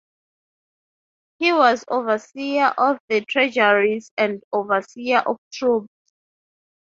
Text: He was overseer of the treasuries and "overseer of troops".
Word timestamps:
He 1.37 1.53
was 1.53 1.85
overseer 1.87 2.73
of 2.75 2.97
the 3.07 3.21
treasuries 3.23 4.11
and 4.17 4.41
"overseer 4.51 5.19
of 5.19 5.37
troops". 5.53 5.93